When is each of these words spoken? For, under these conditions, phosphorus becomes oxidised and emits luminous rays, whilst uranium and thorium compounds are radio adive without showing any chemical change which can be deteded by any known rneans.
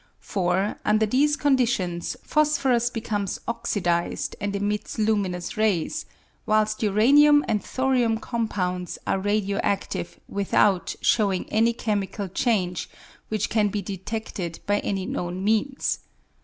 For, 0.19 0.79
under 0.83 1.05
these 1.05 1.37
conditions, 1.37 2.17
phosphorus 2.23 2.89
becomes 2.89 3.39
oxidised 3.47 4.35
and 4.41 4.55
emits 4.55 4.97
luminous 4.97 5.57
rays, 5.57 6.07
whilst 6.47 6.81
uranium 6.81 7.45
and 7.47 7.63
thorium 7.63 8.17
compounds 8.17 8.97
are 9.05 9.19
radio 9.19 9.59
adive 9.59 10.17
without 10.27 10.95
showing 11.01 11.47
any 11.51 11.73
chemical 11.73 12.27
change 12.27 12.89
which 13.29 13.51
can 13.51 13.67
be 13.67 13.83
deteded 13.83 14.59
by 14.65 14.79
any 14.79 15.05
known 15.05 15.45
rneans. 15.45 15.99